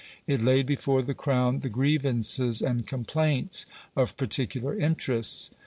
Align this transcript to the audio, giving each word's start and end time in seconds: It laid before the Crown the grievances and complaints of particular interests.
It 0.25 0.41
laid 0.41 0.65
before 0.65 1.03
the 1.03 1.13
Crown 1.13 1.59
the 1.59 1.69
grievances 1.69 2.63
and 2.63 2.87
complaints 2.87 3.67
of 3.95 4.17
particular 4.17 4.75
interests. 4.75 5.51